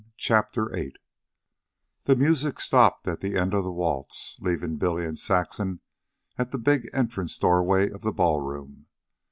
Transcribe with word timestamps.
CHAPTER 0.17 0.69
VIII 0.73 0.95
The 2.05 2.15
music 2.15 2.59
stopped 2.59 3.07
at 3.07 3.19
the 3.21 3.37
end 3.37 3.53
of 3.53 3.63
the 3.63 3.71
waltz, 3.71 4.35
leaving 4.41 4.77
Billy 4.77 5.05
and 5.05 5.15
Saxon 5.19 5.79
at 6.39 6.49
the 6.49 6.57
big 6.57 6.89
entrance 6.91 7.37
doorway 7.37 7.87
of 7.91 8.01
the 8.01 8.11
ballroom. 8.11 8.87